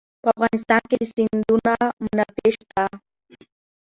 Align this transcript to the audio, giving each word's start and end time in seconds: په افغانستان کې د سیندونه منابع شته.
په 0.23 0.27
افغانستان 0.35 0.81
کې 0.89 0.95
د 0.99 1.03
سیندونه 1.15 1.73
منابع 2.01 2.49
شته. 2.57 2.83